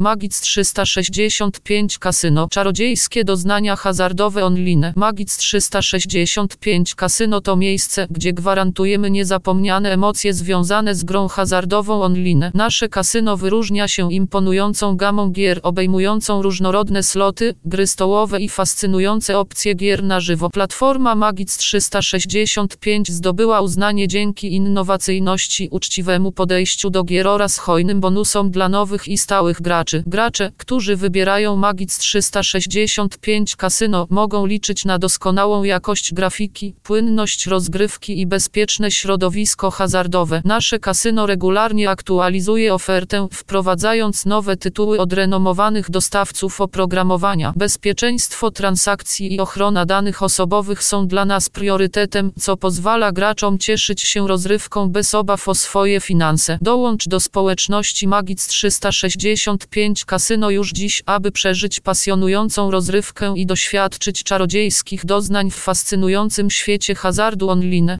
Magic 0.00 0.40
365 0.40 1.98
Kasyno. 1.98 2.48
Czarodziejskie 2.48 3.24
doznania 3.24 3.76
hazardowe 3.76 4.44
online. 4.44 4.92
Magic 4.96 5.36
365 5.36 6.94
Kasyno 6.94 7.40
to 7.40 7.56
miejsce, 7.56 8.06
gdzie 8.10 8.32
gwarantujemy 8.32 9.10
niezapomniane 9.10 9.92
emocje 9.92 10.34
związane 10.34 10.94
z 10.94 11.04
grą 11.04 11.28
hazardową 11.28 12.02
online. 12.02 12.50
Nasze 12.54 12.88
kasyno 12.88 13.36
wyróżnia 13.36 13.88
się 13.88 14.12
imponującą 14.12 14.96
gamą 14.96 15.30
gier 15.30 15.60
obejmującą 15.62 16.42
różnorodne 16.42 17.02
sloty, 17.02 17.54
gry 17.64 17.86
stołowe 17.86 18.40
i 18.40 18.48
fascynujące 18.48 19.38
opcje 19.38 19.74
gier 19.74 20.04
na 20.04 20.20
żywo. 20.20 20.50
Platforma 20.50 21.14
Magic 21.14 21.56
365 21.56 23.12
zdobyła 23.12 23.60
uznanie 23.60 24.08
dzięki 24.08 24.54
innowacyjności, 24.54 25.68
uczciwemu 25.70 26.32
podejściu 26.32 26.90
do 26.90 27.04
gier 27.04 27.26
oraz 27.26 27.58
hojnym 27.58 28.00
bonusom 28.00 28.50
dla 28.50 28.68
nowych 28.68 29.08
i 29.08 29.18
stałych 29.18 29.62
graczy 29.62 29.85
graczy. 29.86 30.02
Gracze, 30.06 30.52
którzy 30.56 30.96
wybierają 30.96 31.56
Magic 31.56 31.98
365 31.98 33.56
Casino, 33.56 34.06
mogą 34.10 34.46
liczyć 34.46 34.84
na 34.84 34.98
doskonałą 34.98 35.64
jakość 35.64 36.14
grafiki, 36.14 36.74
płynność 36.82 37.46
rozgrywki 37.46 38.20
i 38.20 38.26
bezpieczne 38.26 38.90
środowisko 38.90 39.70
hazardowe. 39.70 40.42
Nasze 40.44 40.78
kasyno 40.78 41.26
regularnie 41.26 41.90
aktualizuje 41.90 42.74
ofertę, 42.74 43.28
wprowadzając 43.32 44.26
nowe 44.26 44.56
tytuły 44.56 45.00
od 45.00 45.12
renomowanych 45.12 45.90
dostawców 45.90 46.60
oprogramowania. 46.60 47.52
Bezpieczeństwo 47.56 48.50
transakcji 48.50 49.34
i 49.34 49.40
ochrona 49.40 49.86
danych 49.86 50.22
osobowych 50.22 50.82
są 50.82 51.06
dla 51.06 51.24
nas 51.24 51.48
priorytetem, 51.48 52.32
co 52.40 52.56
pozwala 52.56 53.12
graczom 53.12 53.58
cieszyć 53.58 54.02
się 54.02 54.28
rozrywką 54.28 54.88
bez 54.88 55.14
obaw 55.14 55.48
o 55.48 55.54
swoje 55.54 56.00
finanse. 56.00 56.58
Dołącz 56.60 57.08
do 57.08 57.20
społeczności 57.20 58.08
Magic 58.08 58.46
365 58.46 59.75
5 59.76 60.04
kasyno 60.04 60.50
już 60.50 60.72
dziś, 60.72 61.02
aby 61.06 61.32
przeżyć 61.32 61.80
pasjonującą 61.80 62.70
rozrywkę 62.70 63.34
i 63.36 63.46
doświadczyć 63.46 64.22
czarodziejskich 64.24 65.04
doznań 65.04 65.50
w 65.50 65.54
fascynującym 65.54 66.50
świecie 66.50 66.94
hazardu 66.94 67.50
online. 67.50 67.90